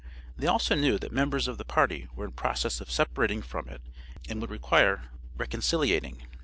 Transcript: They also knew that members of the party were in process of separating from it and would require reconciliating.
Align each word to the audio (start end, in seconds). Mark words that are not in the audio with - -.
They 0.35 0.47
also 0.47 0.73
knew 0.73 0.97
that 0.97 1.11
members 1.11 1.47
of 1.47 1.59
the 1.59 1.63
party 1.63 2.07
were 2.15 2.25
in 2.25 2.31
process 2.31 2.81
of 2.81 2.89
separating 2.89 3.43
from 3.43 3.69
it 3.69 3.83
and 4.27 4.41
would 4.41 4.49
require 4.49 5.11
reconciliating. 5.37 6.23